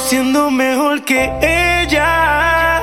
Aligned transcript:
siendo 0.00 0.50
mejor 0.50 1.04
que 1.04 1.30
ella. 1.42 2.82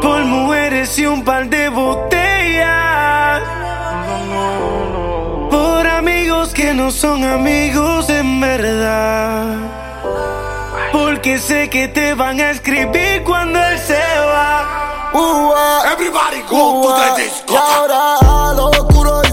Por 0.00 0.24
mujeres 0.24 0.98
y 0.98 1.06
un 1.06 1.24
par 1.24 1.48
de 1.48 1.68
botellas. 1.68 3.42
Por 5.50 5.86
amigos 5.86 6.52
que 6.52 6.74
no 6.74 6.90
son 6.90 7.24
amigos 7.24 8.08
en 8.10 8.40
verdad. 8.40 9.56
Porque 10.92 11.38
sé 11.38 11.70
que 11.70 11.88
te 11.88 12.14
van 12.14 12.40
a 12.40 12.50
escribir 12.50 13.24
cuando 13.24 13.58
él 13.62 13.78
se 13.78 14.00
va. 14.26 14.84
Everybody 15.92 16.42
go 16.48 16.80
uh 16.80 16.88
to 16.88 16.94
the 16.96 17.22
disco. 17.22 17.54
Y 17.54 17.56
ahora 17.56 18.16
al 18.50 18.58
oscuro 18.58 19.23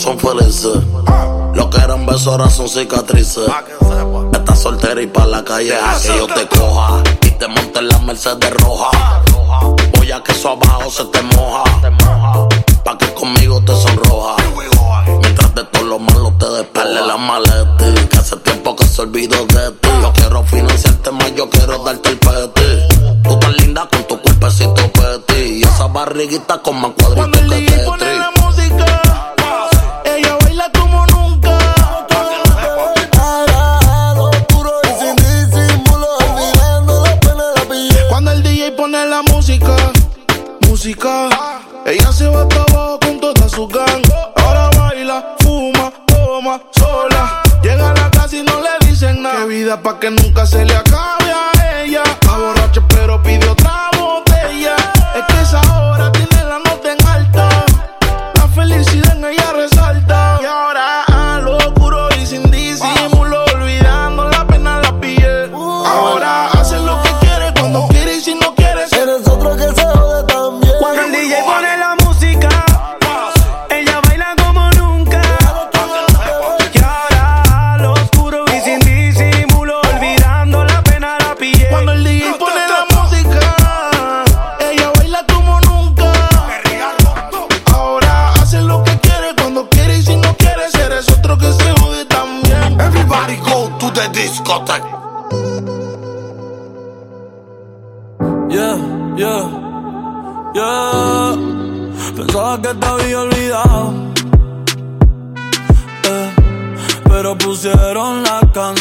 son 0.00 0.18
felices. 0.18 0.78
Lo 1.54 1.68
que 1.68 1.78
eran 1.78 2.06
besos 2.06 2.28
ahora 2.28 2.48
son 2.48 2.68
cicatrices. 2.68 3.44
Estás 4.32 4.58
soltera 4.58 5.02
y 5.02 5.06
pa' 5.06 5.26
la 5.26 5.44
calle 5.44 5.76
a 5.76 5.98
que 6.00 6.08
yo 6.08 6.26
te 6.26 6.46
coja. 6.48 7.02
Y 7.22 7.30
te 7.32 7.46
monte 7.46 7.80
en 7.80 7.88
la 7.88 7.98
Mercedes 7.98 8.50
roja. 8.54 8.90
Voy 9.98 10.10
a 10.10 10.22
que 10.22 10.32
eso 10.32 10.50
abajo 10.50 10.90
se 10.90 11.04
te 11.04 11.20
moja. 11.20 11.64
Pa' 12.82 12.96
que 12.96 13.12
conmigo 13.12 13.60
te 13.62 13.76
sonroja. 13.76 14.36
Mientras 15.20 15.54
de 15.54 15.64
todo 15.64 15.84
lo 15.84 15.98
malo 15.98 16.32
te 16.38 16.48
despele 16.48 17.06
la 17.06 17.18
maleta. 17.18 18.08
Que 18.10 18.16
hace 18.16 18.36
tiempo 18.36 18.74
que 18.76 18.86
se 18.86 19.02
olvidó 19.02 19.44
de 19.46 19.70
ti. 19.82 19.88
Yo 20.00 20.12
quiero 20.14 20.42
financiarte 20.44 21.10
más, 21.10 21.34
yo 21.34 21.50
quiero 21.50 21.78
darte 21.84 22.08
el 22.08 22.18
peti. 22.18 23.22
Tú 23.22 23.38
tan 23.38 23.52
linda 23.52 23.86
con 23.90 24.02
tu 24.04 24.18
cuerpecito 24.18 24.90
peti. 24.92 25.58
Y 25.58 25.62
esa 25.62 25.88
barriguita 25.88 26.62
con 26.62 26.80
más 26.80 26.92
cuadritos 26.92 27.42
que 27.42 27.60
te 27.66 27.89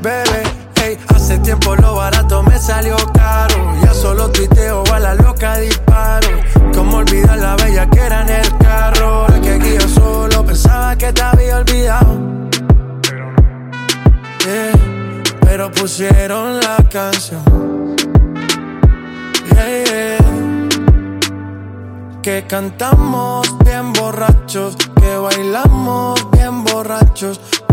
bebé. 0.00 0.42
Hey, 0.76 0.98
hace 1.14 1.38
tiempo 1.38 1.76
lo 1.76 1.96
barato 1.96 2.42
me 2.42 2.58
salió 2.58 2.96
caro. 3.12 3.74
Ya 3.82 3.92
solo 3.92 4.30
tuiteo 4.30 4.82
a 4.92 4.98
la 4.98 5.14
loca 5.14 5.56
disparo. 5.56 6.28
Como 6.74 6.98
olvidar 6.98 7.38
la 7.38 7.56
bella 7.56 7.88
que 7.88 8.00
era 8.00 8.22
en 8.22 8.30
el 8.30 8.56
carro. 8.58 9.28
La 9.28 9.40
que 9.40 9.52
aquí 9.52 9.74
yo 9.74 9.88
solo 9.88 10.44
pensaba 10.44 10.96
que 10.96 11.12
te 11.12 11.22
había 11.22 11.58
olvidado. 11.58 12.18
Yeah, 14.44 14.72
pero 15.42 15.70
pusieron 15.70 16.60
la 16.60 16.76
canción. 16.90 17.96
Yeah, 19.52 19.84
yeah. 19.84 20.18
Que 22.22 22.46
cantamos 22.46 23.46
bien 23.64 23.92
borrachos 23.92 24.76
que 25.00 25.16
bailamos 25.16 26.30
bien 26.30 26.62
borrachos, 26.64 27.40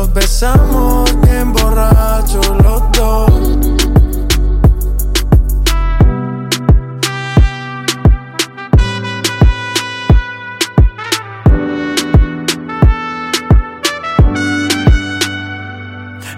Nos 0.00 0.14
besamos 0.14 1.20
bien 1.20 1.52
borrachos 1.52 2.48
los 2.64 2.90
dos. 2.92 3.89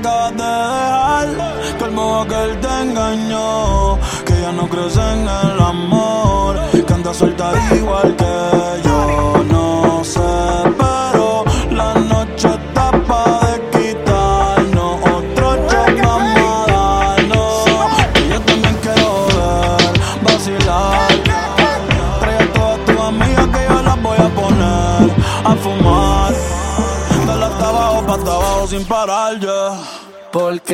Acabas 0.00 0.36
de 0.36 0.42
dejar. 0.42 1.78
Que 1.78 1.84
el 1.84 1.92
modo 1.92 2.26
que 2.26 2.44
él 2.44 2.60
te 2.60 2.82
engañó. 2.82 3.98
Que 4.24 4.40
ya 4.40 4.52
no 4.52 4.68
crees 4.68 4.96
en 4.96 5.20
el 5.22 5.60
amor. 5.60 6.56
Que 6.72 7.14
suelta 7.14 7.52
igual 7.74 8.16
que 8.16 8.69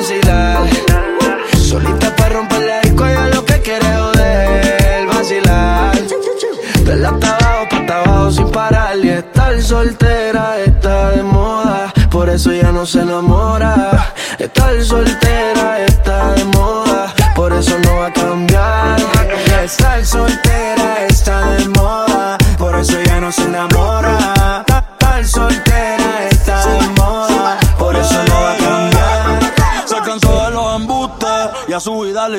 vacilar. 0.00 0.66
Solita 1.58 2.14
para 2.16 2.30
romper 2.30 2.62
la 2.62 2.80
disco, 2.80 3.06
ella 3.06 3.28
lo 3.28 3.44
que 3.44 3.60
quiere 3.60 3.86
es 3.86 3.98
joder, 3.98 5.06
vacilar. 5.06 5.94
De 6.84 6.96
la 6.96 7.08
abajo, 7.08 7.68
para 7.70 8.02
abajo 8.02 8.30
sin 8.30 8.50
parar. 8.50 8.96
Y 9.02 9.10
estar 9.10 9.60
soltera 9.62 10.58
está 10.64 11.10
de 11.10 11.22
moda, 11.22 11.92
por 12.10 12.28
eso 12.28 12.52
ya 12.52 12.72
no 12.72 12.86
se 12.86 13.00
enamora. 13.00 14.14
Estar 14.38 14.82
soltera 14.82 15.84
está 15.84 16.32
de 16.32 16.44
moda, 16.44 17.14
por 17.34 17.52
eso 17.52 17.76
no 17.84 17.96
va 17.96 18.06
a 18.06 18.12
cambiar. 18.12 18.96
Estar 19.62 20.04
soltera. 20.04 20.49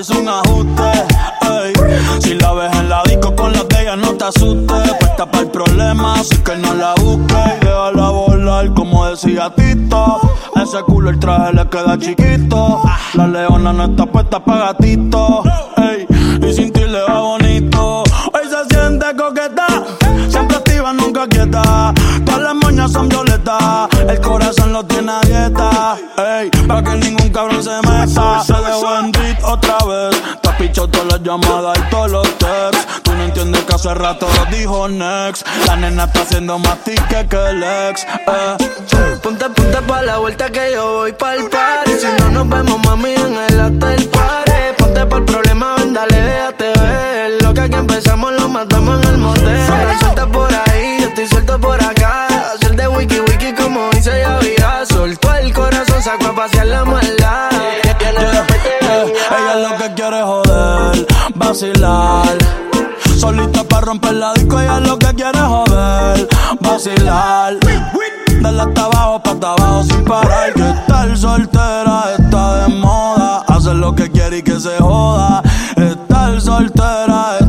Hizo 0.02 0.20
un 0.20 0.28
ajuste. 0.28 0.92
Ey, 1.42 1.74
si 2.22 2.34
la 2.34 2.54
ves 2.54 2.76
en 2.76 2.90
la 2.90 3.04
disco 3.04 3.36
con 3.36 3.54
la 3.54 3.64
de 3.64 3.82
ella, 3.82 3.96
no 3.96 4.14
te 4.14 4.26
asustes. 4.26 4.94
Puesta 5.00 5.26
para 5.30 5.44
el 5.44 5.52
problema, 5.52 6.16
así 6.16 6.38
que 6.38 6.56
no 6.58 6.74
la 6.74 6.96
busques. 6.96 7.38
Y 7.62 7.66
déjala 7.66 8.10
volar, 8.10 8.74
como 8.74 9.06
decía 9.06 9.54
Tito. 9.56 10.20
Ese 10.56 10.82
culo 10.84 11.12
el 11.12 11.20
traje 11.20 11.54
le 11.54 11.70
queda 11.70 11.98
chiquito. 12.00 12.82
La 13.14 13.28
leona 13.28 13.74
no 13.74 13.86
está 13.86 14.06
puesta 14.08 14.44
para 14.44 14.74
gatito. 14.74 15.44
Ey, 15.78 16.01
llamadas 31.32 31.78
y 31.78 31.90
todos 31.90 32.12
los 32.12 32.38
texts. 32.38 32.88
Tú 33.04 33.12
no 33.14 33.24
entiendes 33.24 33.64
que 33.64 33.74
hace 33.74 33.94
rato 33.94 34.28
dijo 34.52 34.88
next. 34.88 35.46
La 35.66 35.76
nena 35.76 36.04
está 36.06 36.22
haciendo 36.22 36.60
más 36.60 36.78
tique 36.84 37.28
que 37.30 37.50
el 37.50 37.64
ex. 37.64 38.04
Eh. 38.04 38.58
Ponte, 39.22 39.50
ponte 39.50 39.82
pa' 39.88 40.02
la 40.02 40.18
vuelta 40.18 40.50
que 40.50 40.72
yo 40.74 40.94
voy 40.94 41.14
pa'l 41.14 41.50
party. 41.50 41.92
Si 42.00 42.08
no 42.20 42.30
nos 42.30 42.50
vemos, 42.50 42.80
mami, 42.86 43.14
en 43.14 43.38
el 43.38 43.60
hotel 43.60 44.10
party. 44.10 44.52
Ponte 44.78 45.00
el 45.02 45.08
problema, 45.08 45.76
ven, 45.78 45.94
dale, 45.94 46.22
déjate 46.22 46.74
ver. 46.80 47.44
Lo 47.44 47.54
que 47.54 47.62
aquí 47.62 47.76
empezamos 47.76 48.34
lo 48.34 48.50
matamos 48.50 49.04
en 49.04 49.10
el 49.10 49.18
motel. 49.18 49.68
Suelta 50.00 50.26
por 50.28 50.50
ahí, 50.54 50.98
yo 51.02 51.08
estoy 51.08 51.28
suelto 51.28 51.60
por 51.60 51.82
acá. 51.82 52.28
Hacer 52.54 52.76
de 52.76 52.88
wiki 52.88 53.20
wiki 53.22 53.54
como 53.54 53.90
dice 53.92 54.12
ya. 54.58 54.86
Soltó 54.86 55.34
el 55.36 55.54
corazón, 55.54 56.02
sacó 56.02 56.28
a 56.28 56.36
pasear 56.36 56.68
la 56.68 56.84
maldad. 56.84 57.01
Vacilar. 61.52 62.38
Solita 63.18 63.66
para 63.66 63.88
romper 63.88 64.14
la 64.14 64.32
disco, 64.34 64.58
ella 64.58 64.80
lo 64.80 64.98
que 64.98 65.14
quiere 65.14 65.38
joder, 65.38 66.30
vacilar. 66.62 67.58
Dale 68.42 68.62
hasta 68.62 68.86
abajo, 68.86 69.22
pa' 69.22 69.32
hasta 69.32 69.52
abajo 69.52 69.84
sin 69.84 70.06
parar. 70.06 70.54
Que 70.54 70.70
estar 70.70 71.18
soltera 71.18 72.04
está 72.18 72.56
de 72.56 72.76
moda. 72.76 73.44
Hacer 73.48 73.76
lo 73.76 73.94
que 73.94 74.10
quiere 74.10 74.38
y 74.38 74.44
que 74.44 74.62
se 74.62 74.78
joda. 74.78 75.44
Estar 75.76 76.40
soltera 76.40 77.41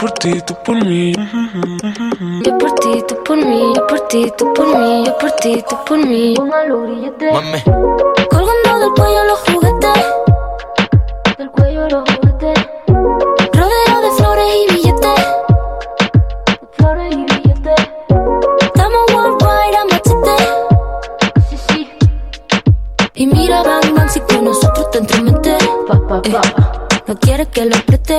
por 0.00 0.08
mí, 0.08 0.08
yo 0.08 0.08
por 0.08 0.12
ti, 0.12 0.40
tú 0.46 0.56
por 0.64 0.76
mí. 0.86 1.12
Yo 2.42 2.56
por 2.56 2.70
ti, 2.78 3.02
tú 3.06 3.22
por 3.22 3.36
mí, 3.36 3.72
yo 3.76 3.86
por 3.86 4.00
ti, 4.08 4.32
tú 4.38 4.52
por 4.54 4.78
mí, 4.78 5.04
yo 5.04 5.18
por 5.18 5.30
ti, 5.32 5.64
tú 5.68 5.76
por 5.86 5.98
mí. 5.98 6.34
Mami. 6.38 7.62
Colgando 8.30 8.78
del 8.78 8.90
cuello 8.96 9.24
los 9.24 9.38
juguetes. 9.40 10.04
Del 11.36 11.50
cuello 11.50 11.88
los 11.90 12.08
juguetes. 12.08 12.66
Rodeo 13.52 14.00
de 14.00 14.10
flores 14.16 14.46
y 14.56 14.74
billetes. 14.74 15.20
De 16.60 16.68
flores 16.78 17.12
y 17.12 17.24
billetes. 17.24 17.90
Estamos 18.60 19.00
worldwide 19.12 19.76
a 19.76 19.84
machete. 19.84 20.36
Sí, 21.50 21.56
sí. 21.68 21.90
Y 23.16 23.26
mira, 23.26 23.62
bang, 23.62 23.94
bang, 23.94 24.08
si 24.08 24.20
con 24.20 24.44
nosotros 24.44 24.90
te 24.92 24.98
entremetes. 24.98 25.62
Pa, 25.86 26.00
pa, 26.08 26.22
pa. 26.22 26.40
No 27.06 27.16
quieres 27.16 27.48
que 27.48 27.66
lo 27.66 27.76
apriete. 27.76 28.18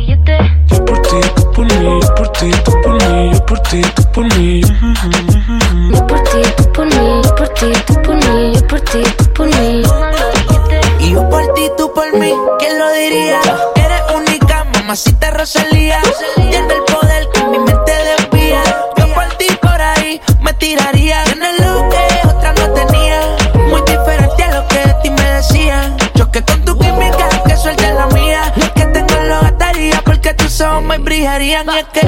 Brillarían. 31.21 31.67
Y 31.69 31.77
es 31.77 31.85
que, 31.93 32.01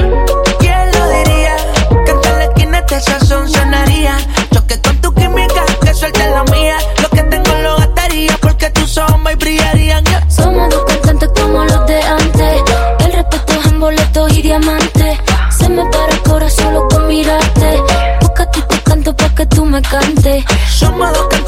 ¿quién 0.58 0.92
lo 0.92 1.08
diría? 1.08 1.56
Que 2.04 2.10
en 2.10 2.38
la 2.38 2.44
esquina 2.44 2.78
este 2.80 3.00
sazón 3.00 3.48
sonaría. 3.48 4.16
Choque 4.52 4.80
con 4.80 4.96
tu 5.00 5.14
química, 5.14 5.64
que 5.82 5.94
suelte 5.94 6.28
la 6.30 6.42
mía. 6.44 6.76
Lo 7.00 7.08
que 7.10 7.22
tengo 7.22 7.54
lo 7.62 7.76
gastaría 7.76 8.36
porque 8.42 8.70
tus 8.70 8.98
ojos 8.98 9.20
brillarían. 9.38 10.04
Yeah. 10.04 10.28
Somos 10.28 10.68
dos 10.68 10.84
cantantes 10.84 11.30
como 11.40 11.64
los 11.64 11.86
de 11.86 12.02
antes. 12.02 12.62
El 13.00 13.12
respeto 13.12 13.52
es 13.52 13.66
en 13.66 13.80
boletos 13.80 14.36
y 14.36 14.42
diamantes. 14.42 15.18
Se 15.58 15.68
me 15.68 15.84
para 15.90 16.12
el 16.12 16.22
corazón 16.22 16.64
solo 16.64 16.88
con 16.88 17.06
mirarte. 17.06 17.82
Porque 18.20 18.42
a 18.42 18.50
ti 18.50 18.62
te 18.68 18.80
canto 18.82 19.16
pa' 19.16 19.34
que 19.34 19.46
tú 19.46 19.64
me 19.64 19.80
cantes. 19.80 20.44
Somos 20.68 21.12
dos 21.12 21.28
cantantes 21.28 21.43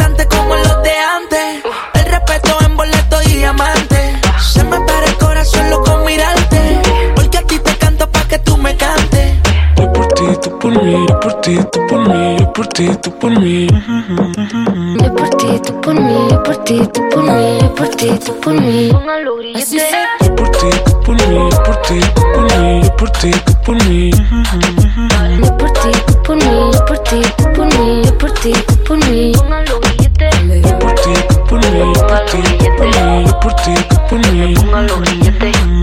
ti, 11.47 11.59
tú 11.71 11.87
por 11.87 12.09
mí, 12.09 12.37
yo 12.41 12.53
por 12.53 12.67
ti, 12.67 12.91
tú 13.03 13.11
por 13.19 13.31
mí. 13.39 13.69
Yo 13.69 15.15
por 15.15 15.31
ti, 15.31 15.47
tú 15.65 15.81
por 15.81 15.95
mí, 15.95 16.29
yo 16.29 16.43
por 16.43 16.57
ti, 16.65 16.81
tú 16.93 17.09
por 17.09 17.23
mí, 17.23 17.59
yo 17.61 17.75
por 17.75 17.89
ti, 17.89 18.11
tú 18.25 18.41
por 18.41 18.61
mí. 18.61 18.89
Yo 18.89 20.35
por 20.35 20.51
ti, 20.51 20.71
tú 20.85 21.01
por 21.03 21.15
mí, 21.29 21.39
yo 21.51 21.63
por 21.63 21.77
ti, 21.83 22.01
tú 22.15 22.23
por 22.35 22.45
mí, 22.59 22.83
yo 22.83 22.97
por 22.97 23.11
ti, 23.11 23.31
tú 23.31 23.53
por 23.65 23.85
mí. 23.85 24.11
Yo 24.11 25.57
por 25.57 25.71
ti, 25.73 25.91
tú 26.07 26.23
por 26.25 26.37
mí, 26.37 26.73
yo 26.73 26.85
por 26.85 26.99
ti, 26.99 27.23
tú 27.37 27.45
por 27.55 27.67
mí, 27.79 28.03
yo 28.03 28.19
por 28.19 28.33
ti, 28.33 28.53
tú 28.67 28.75
por 28.85 28.99
mí. 29.07 29.33
Yo 29.33 30.79
por 30.81 30.95
ti, 30.97 31.13
tú 31.29 31.45
por 31.47 31.61
mí, 31.71 31.79
yo 31.95 32.07
por 32.07 32.25
ti, 32.25 32.43
tú 32.57 32.75
por 32.75 32.83
mí, 32.99 33.25
yo 33.25 33.41
por 33.41 33.55
ti, 33.55 33.75
tú 33.89 33.97
por 34.09 34.19
mí. 34.19 34.53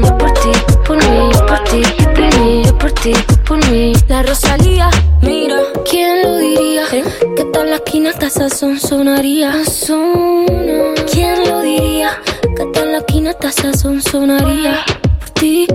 Yo 0.03 0.17
por 0.17 0.33
ti, 0.33 0.51
tú 0.67 0.83
por 0.83 0.97
mí, 0.97 1.29
yo 1.31 1.45
por 1.45 1.63
ti, 1.63 1.81
tú 1.97 2.03
por 2.13 2.39
mí, 2.39 2.63
yo 2.65 2.77
por 2.77 2.91
ti, 2.91 3.13
tú 3.13 3.37
por 3.45 3.57
mí. 3.69 3.93
La 4.09 4.23
Rosalía 4.23 4.72
esa 8.45 8.57
son 8.57 8.77
sonaría 8.77 9.53
¿Quién 11.11 11.49
lo 11.49 11.61
diría? 11.61 12.19
Que 12.57 12.65
tal 12.73 12.91
la 12.91 13.01
quinata 13.05 13.47
esa 13.47 13.71
son 13.73 14.01
sonaría. 14.01 14.83
Por 15.19 15.29
ti, 15.29 15.65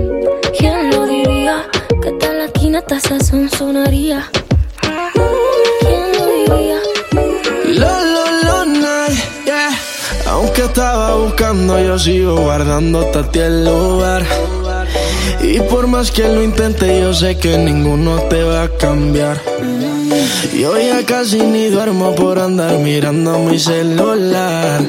¿quién 0.59 0.91
lo 0.91 1.07
diría? 1.07 1.67
Que 2.03 2.11
tal 2.13 2.39
la 2.39 2.49
quinata 2.49 2.99
esa 2.99 3.21
son 3.21 3.49
sonaría. 3.49 4.29
¿Quién 5.81 6.13
lo 6.19 6.27
diría? 6.27 6.79
Lo, 7.65 8.05
lo, 8.05 8.43
lo, 8.43 8.65
nah, 8.67 9.09
yeah. 9.47 9.71
Aunque 10.27 10.63
estaba 10.65 11.15
buscando, 11.17 11.81
yo 11.81 11.99
sigo 11.99 12.37
guardando 12.37 13.01
hasta 13.01 13.31
ti 13.31 13.39
el 13.39 13.65
lugar. 13.65 14.25
Y 15.41 15.61
por 15.61 15.87
más 15.87 16.11
que 16.11 16.29
lo 16.29 16.43
intente, 16.43 17.01
yo 17.01 17.15
sé 17.15 17.39
que 17.39 17.57
ninguno 17.57 18.21
te 18.29 18.43
va 18.43 18.65
a 18.65 18.69
cambiar. 18.69 19.41
Mm 19.63 19.81
-hmm. 19.81 19.98
Yo 20.53 20.79
ya 20.79 21.05
casi 21.05 21.39
ni 21.39 21.69
duermo 21.69 22.15
por 22.15 22.39
andar 22.39 22.79
mirando 22.79 23.39
mi 23.39 23.59
celular. 23.59 24.81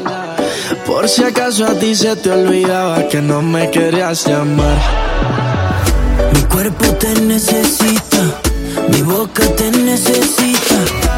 Por 0.85 1.07
si 1.07 1.23
acaso 1.23 1.65
a 1.65 1.73
ti 1.75 1.95
se 1.95 2.15
te 2.15 2.31
olvidaba 2.31 3.07
que 3.07 3.21
no 3.21 3.41
me 3.41 3.69
querías 3.69 4.25
llamar. 4.25 4.77
Mi 6.33 6.41
cuerpo 6.43 6.85
te 6.95 7.21
necesita, 7.21 8.41
mi 8.91 9.01
boca 9.01 9.43
te 9.55 9.71
necesita. 9.71 11.08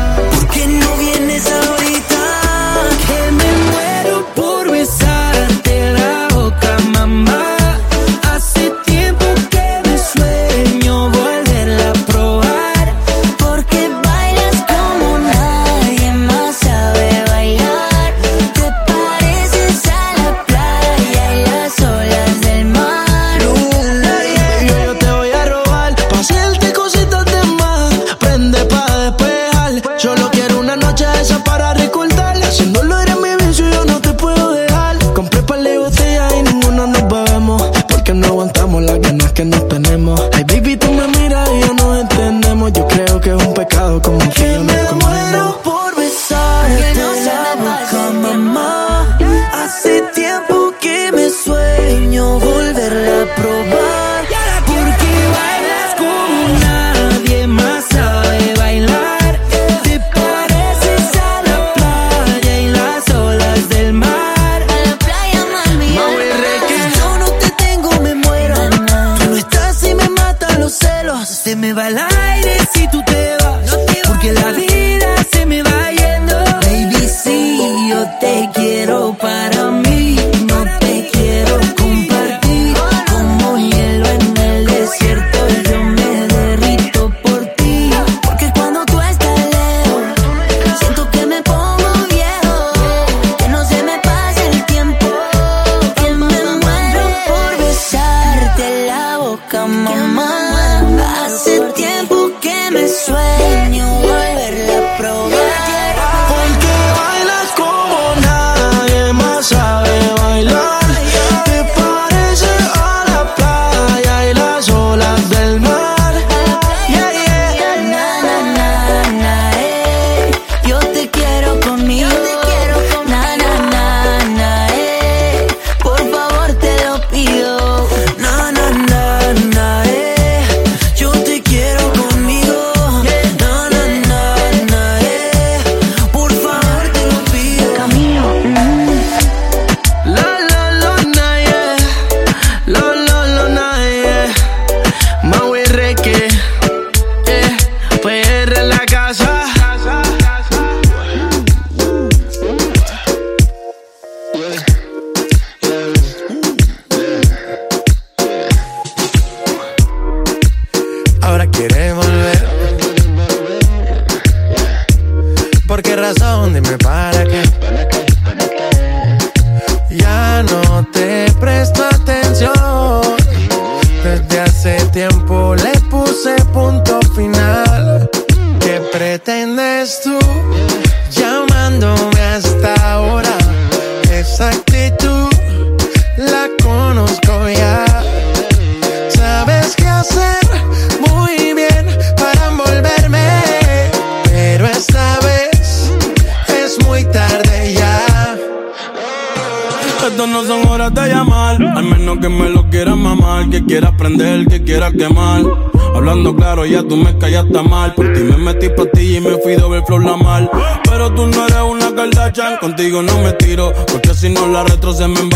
I'm. 215.01 215.30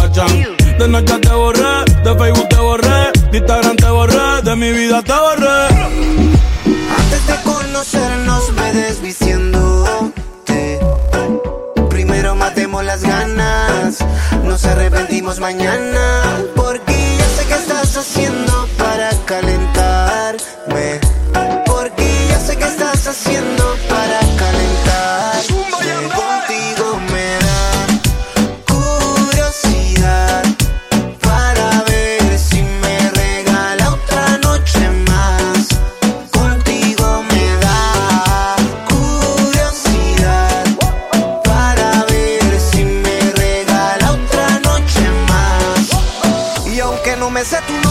cassette 47.45 47.69
ou 47.69 47.84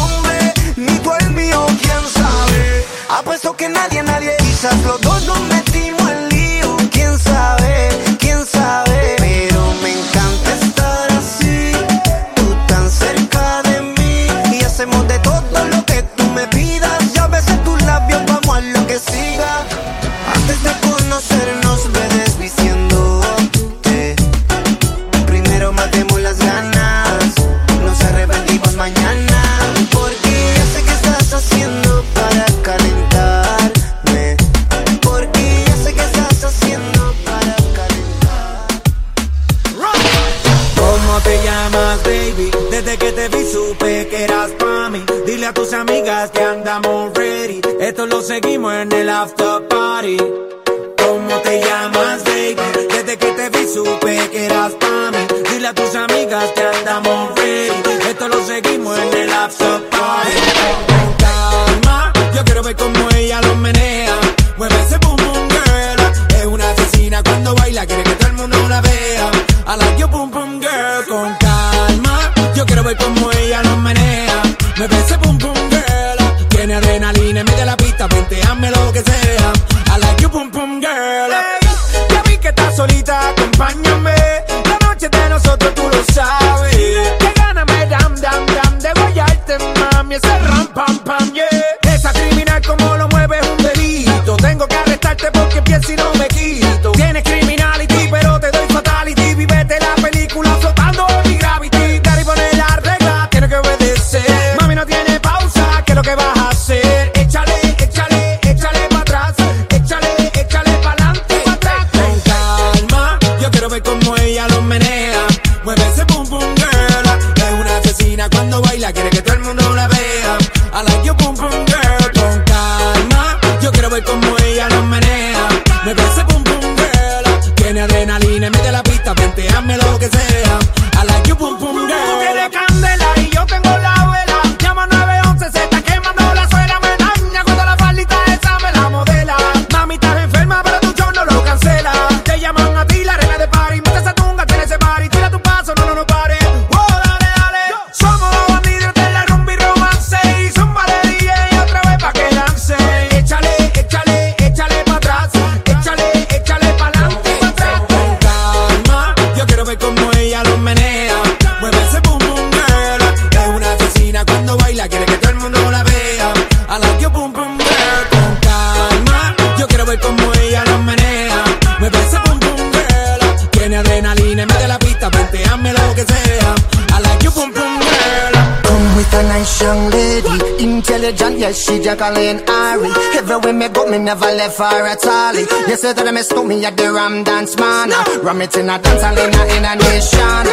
yes, 181.45 181.57
she 181.65 181.79
Jacqueline 181.79 182.41
Ari. 182.49 182.91
Everywhere 183.21 183.53
me 183.53 183.69
go, 183.69 183.87
me 183.87 183.99
never 183.99 184.31
left 184.41 184.59
her 184.59 184.87
at 184.89 185.05
all. 185.05 185.37
You 185.69 185.77
say 185.77 185.93
that 185.93 186.07
I 186.09 186.11
miss 186.11 186.33
me 186.33 186.65
at 186.65 186.77
the 186.77 186.89
Ram 186.93 187.25
Dance 187.25 187.57
Man. 187.61 187.91
Ram 188.25 188.41
it 188.41 188.57
in 188.57 188.71
a 188.73 188.77
dance, 188.81 189.05
I 189.05 189.13
in 189.57 189.65
a 189.69 189.73
nation. 189.77 190.45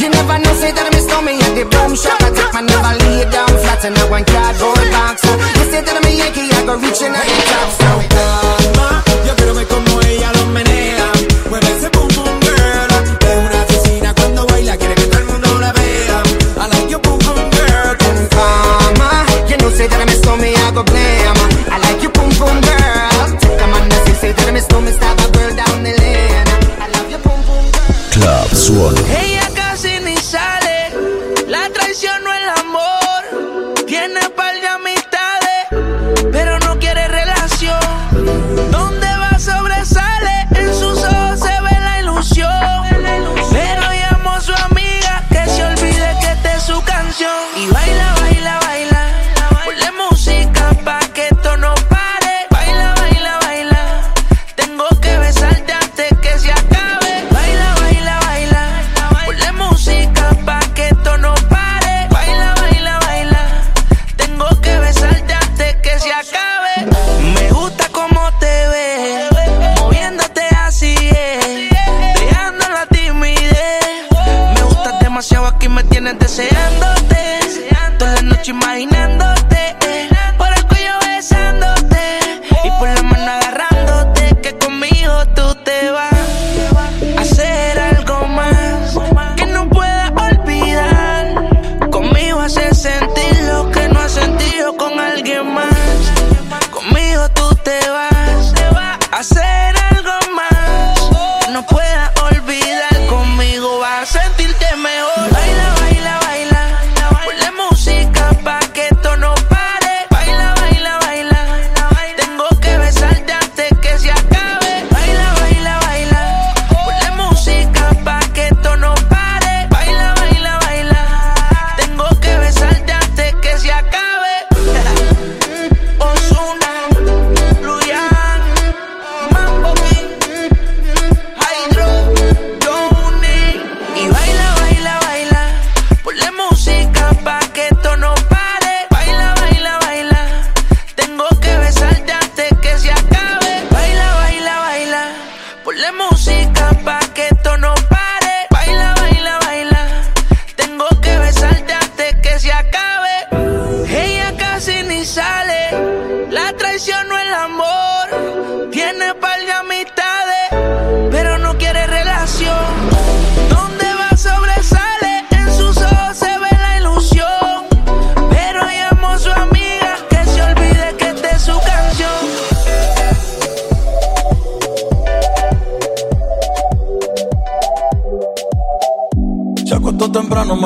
You 0.00 0.08
never 0.08 0.36
know, 0.40 0.54
say 0.60 0.72
that 0.72 0.86
I 0.88 0.90
miss 0.96 1.08
me 1.26 1.34
at 1.46 1.52
the 1.58 1.64
Boom 1.68 1.92
Shop. 1.94 2.20
I 2.24 2.30
take 2.32 2.52
my 2.56 2.62
never 2.64 2.92
lay 3.02 3.24
down 3.28 3.52
flat 3.62 3.84
in 3.84 3.96
a 4.00 4.04
one 4.08 4.24
cardboard 4.24 4.88
box. 4.94 5.16
You 5.58 5.64
say 5.68 5.80
that 5.84 5.94
I'm 5.98 6.06
a 6.08 6.12
Yankee, 6.16 6.48
I 6.48 6.60
go 6.64 6.74
reaching 6.80 7.12
out 7.12 7.28
the 7.28 7.38
top. 7.52 7.68
So, 7.78 7.90
Mama, 8.76 9.04
yo 9.26 9.32
quiero 9.36 9.52
ver 9.54 9.66
como 9.68 10.00
ella 10.00 10.32
lo 10.32 10.44
menea. 10.56 10.87
problem. 20.84 21.72
I 21.72 21.78
like 21.78 22.02
your 22.02 22.12
boom 22.12 22.30
boom 22.38 22.60
girl. 22.60 23.38
Take 23.40 23.60
a 23.60 23.66
man 23.66 23.88
that 23.88 24.04
you 24.06 24.14
say 24.14 24.32
that 24.32 24.48
I 24.48 24.52
miss 24.52 24.68
no 24.70 24.80
miss 24.80 24.96
a 24.96 25.30
girl 25.32 25.54
down 25.54 25.82
the 25.82 25.92
lane. 25.98 26.48
I 26.78 26.88
love 26.94 27.10
your 27.10 27.20
boom 27.20 27.40
boom 27.46 27.64
girl. 27.72 28.12
Club 28.12 28.48
Swallow. 28.50 29.04
Hey. 29.04 29.27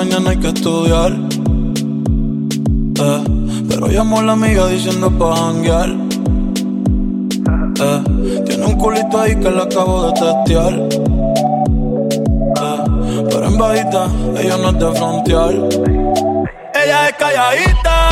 mañana 0.04 0.30
hay 0.30 0.36
que 0.38 0.48
estudiar. 0.48 1.12
Eh, 3.02 3.24
pero 3.68 3.86
llamó 3.86 4.18
a 4.18 4.22
la 4.22 4.32
amiga 4.32 4.66
diciendo 4.66 5.08
pa' 5.16 5.36
janguear. 5.36 5.90
Eh, 7.84 8.02
tiene 8.46 8.64
un 8.66 8.76
culito 8.78 9.20
ahí 9.20 9.36
que 9.36 9.50
la 9.50 9.62
acabo 9.62 10.06
de 10.06 10.12
testear. 10.20 10.72
Eh, 12.64 12.82
pero 13.30 13.46
en 13.46 13.58
bajita, 13.58 14.08
ella 14.40 14.56
no 14.56 14.70
es 14.70 14.78
de 14.80 14.92
frontear. 14.92 15.54
Ella 16.82 17.08
es 17.08 17.14
calladita 17.16 18.12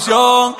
그. 0.00 0.59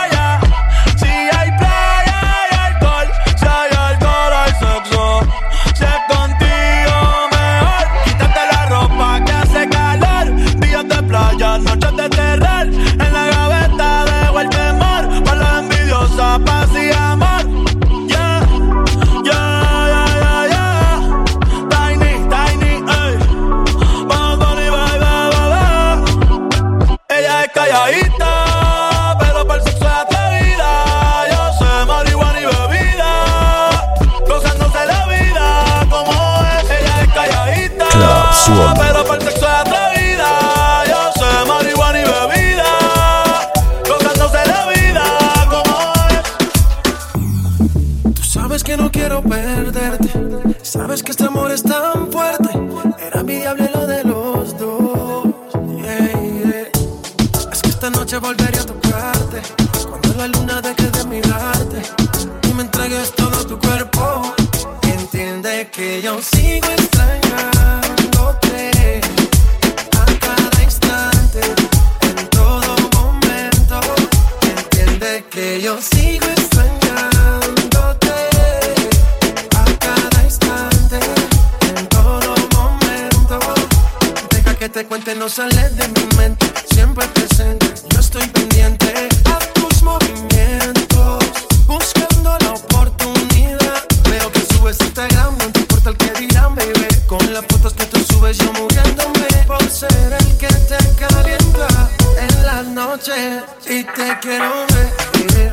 Las 103.07 103.17
noches. 103.17 103.43
Y 103.67 103.83
te 103.83 104.19
quiero 104.21 104.65
ver 104.67 105.50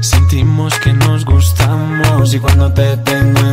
Sentimos 0.00 0.72
que 0.78 0.90
nos 0.94 1.26
gustamos. 1.26 2.32
Y 2.32 2.38
cuando 2.38 2.72
te 2.72 2.96
tengo 2.96 3.51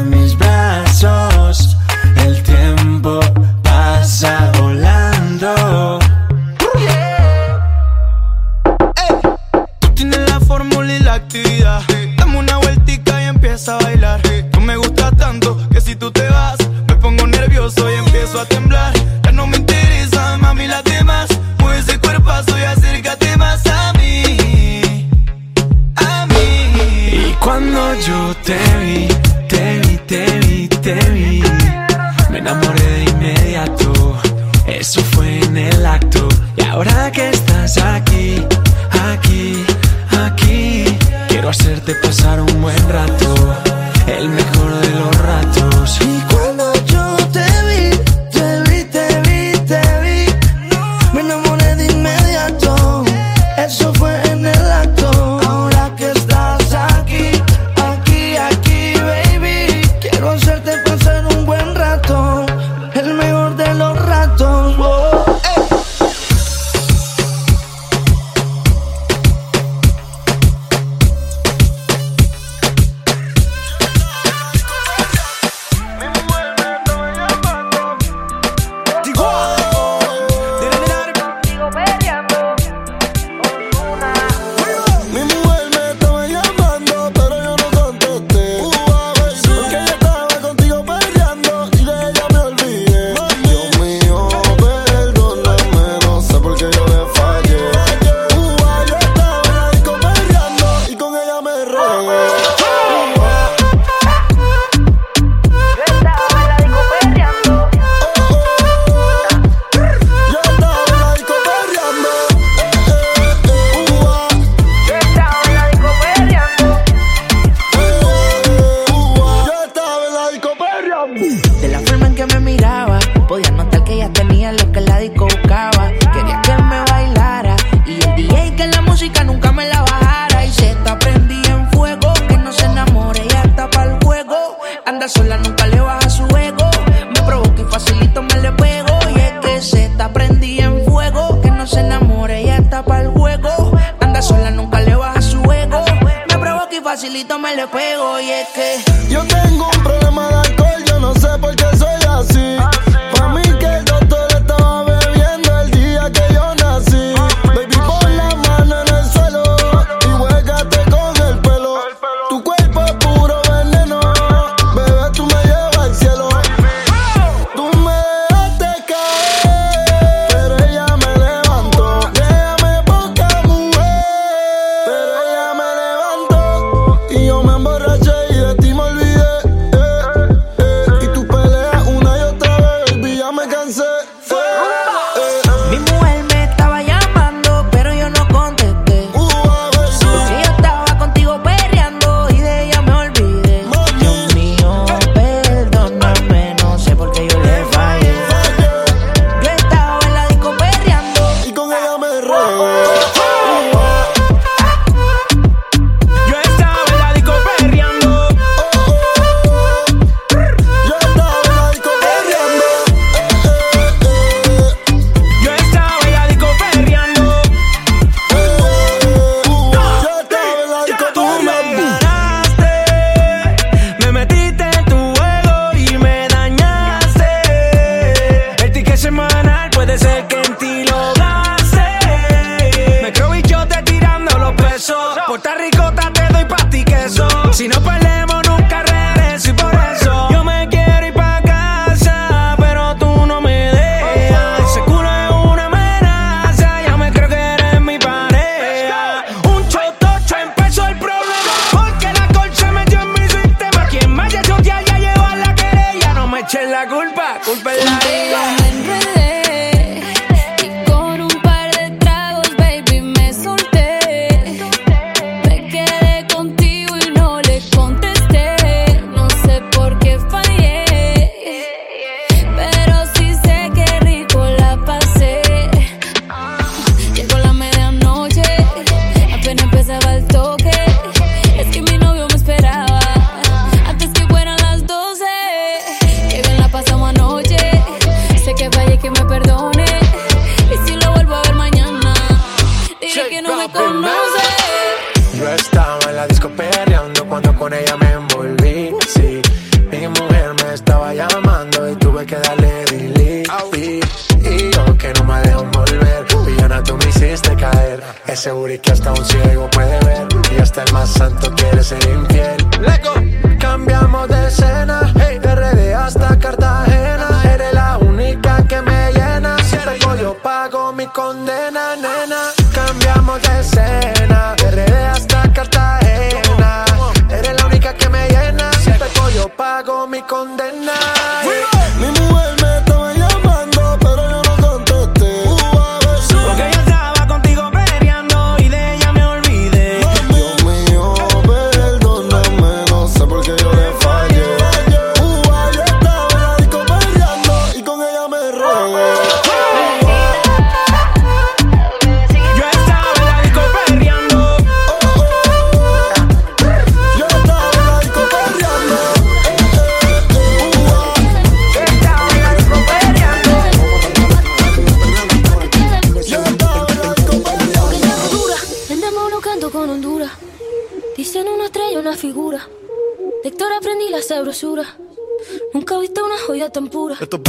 tan 376.70 376.88
pura. 376.88 377.16
Esto 377.20 377.42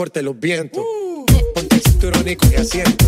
soporte 0.00 0.22
los 0.22 0.40
vientos. 0.40 0.82
Uh. 0.82 1.26
Ponte 1.54 1.76
el 1.76 1.82
cinturón 1.82 2.26
y 2.26 2.34
coge 2.34 2.56
asiento. 2.56 3.04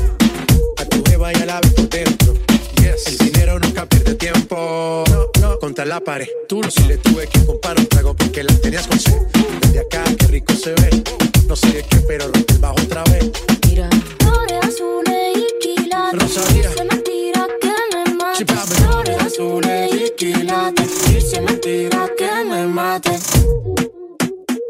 A 0.77 0.85
tu 0.85 1.03
jeva 1.09 1.33
ya 1.33 1.47
la 1.47 1.59
ves 1.63 1.73
por 1.73 1.89
dentro. 1.89 2.35
Yes. 2.83 3.07
El 3.07 3.17
dinero 3.17 3.59
nunca 3.59 3.87
pierde 3.87 4.15
tiempo. 4.15 5.03
No, 5.09 5.31
no. 5.41 5.59
Contra 5.59 5.87
la 5.87 6.01
pared. 6.01 6.29
Tú 6.51 6.61
no 6.61 6.71
si 6.71 6.83
le 6.83 6.99
tuve 6.99 7.29
que 7.29 7.47
comprar 7.47 7.79
un 7.81 7.87
trago 7.87 8.15
porque 8.15 8.45
la 8.45 8.55
tenías 8.57 8.87
con 8.87 9.01
sed. 9.01 9.19
Desde 9.63 9.81
acá, 9.81 10.05
qué 10.19 10.27
rico 10.27 10.53
se 10.53 10.73
ve. 10.73 11.03
No 11.49 11.57
sé 11.57 11.69
de 11.69 11.83
qué, 11.83 11.97
pero 12.07 12.27
rompe 12.27 12.53
el 12.53 12.59
bajo 12.59 12.75
otra 12.75 13.03
vez. 13.05 13.31
Mira, 13.69 13.89
flores 14.19 14.59
azules 14.63 15.39
y 15.39 15.47
quilates. 15.63 16.21
Rosalía. 16.21 16.69
Dice 16.69 16.85
mentira 16.85 17.49
que 17.63 17.73
me 17.97 18.15
mates. 18.17 18.77
Flores 18.77 19.17
azules 19.19 19.91
y 19.95 20.11
quilates. 20.11 20.91
Dice 21.09 21.41
mentira 21.41 22.11
que 22.19 22.45
me 22.45 22.67
mates. 22.67 23.23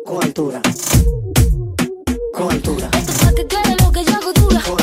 Con 0.04 0.22
altura 0.22 0.62
con 2.42 2.52
altura. 2.52 2.90
Esto 2.98 3.12
para 3.12 3.32
que 3.34 3.46
quede 3.46 3.76
lo 3.80 3.92
que 3.92 4.04
yo 4.04 4.14
hago 4.14 4.32
dura. 4.32 4.60
Con. 4.62 4.76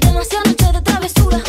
Demasiada 0.00 0.44
noche 0.44 0.72
de 0.72 0.80
travesura. 0.82 1.42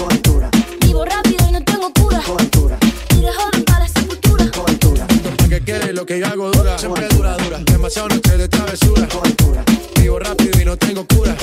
Vivo 0.81 1.05
rápido 1.05 1.47
y 1.47 1.51
no 1.51 1.63
tengo 1.63 1.93
cura. 1.93 2.19
Con 2.25 2.39
altura. 2.39 2.77
Tire 3.09 3.31
joven 3.31 3.63
para 3.63 3.87
sepultura. 3.87 4.49
Con 4.51 4.69
altura. 4.69 5.05
Esto 5.09 5.29
para 5.37 5.49
que 5.49 5.61
quede 5.63 5.93
lo 5.93 6.05
que 6.05 6.19
yo 6.19 6.27
hago 6.27 6.51
dura. 6.51 6.77
Siempre 6.79 7.07
dura, 7.09 7.37
dura. 7.37 7.59
Noche 7.59 8.37
de 8.37 8.47
travesura. 8.47 9.07
Con. 9.07 10.01
Vivo 10.01 10.19
rápido 10.19 10.61
y 10.61 10.65
no 10.65 10.77
tengo 10.77 11.05
cura. 11.05 11.35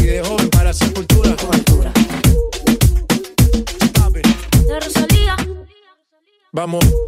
Y 0.00 0.02
de 0.02 0.22
joven 0.22 0.50
para 0.50 0.64
la 0.64 0.74
sepultura. 0.74 1.34
Vamos. 6.52 7.05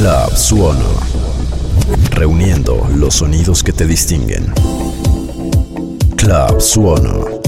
Club 0.00 0.34
Suono. 0.34 0.98
Reuniendo 2.12 2.88
los 2.96 3.16
sonidos 3.16 3.62
que 3.62 3.74
te 3.74 3.84
distinguen. 3.84 4.50
Club 6.16 6.58
Suono. 6.58 7.39